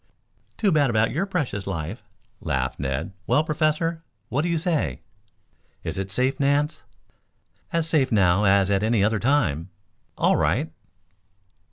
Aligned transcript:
"Too 0.57 0.71
bad 0.71 0.89
about 0.89 1.11
your 1.11 1.27
precious 1.27 1.67
life," 1.67 2.03
laughed 2.39 2.79
Ned. 2.79 3.13
"Well, 3.27 3.43
Professor, 3.43 4.03
what 4.29 4.41
do 4.41 4.49
you 4.49 4.57
say?" 4.57 5.01
"Is 5.83 5.99
it 5.99 6.09
safe, 6.09 6.39
Nance?" 6.39 6.81
"As 7.71 7.87
safe 7.87 8.11
now 8.11 8.45
as 8.45 8.71
at 8.71 8.81
any 8.81 9.03
other 9.03 9.19
time." 9.19 9.69
"All 10.17 10.35
right." 10.37 10.71